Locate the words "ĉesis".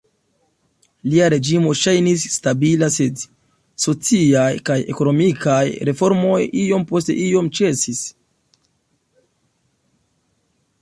7.59-8.01